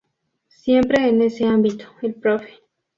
[0.47, 2.41] Siempre en este ámbito, el Prof.